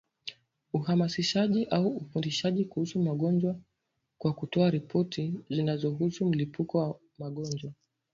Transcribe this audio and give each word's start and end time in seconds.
uhamasishaji 0.73 1.65
au 1.65 1.87
ufundishaji 1.87 2.65
kuhusu 2.65 3.01
magonjwa 3.01 3.59
kwa 4.17 4.33
kutoa 4.33 4.69
ripoti 4.69 5.33
zinazohusu 5.49 6.25
milipuko 6.25 6.79
ya 6.83 6.93
magonjwa 7.19 7.71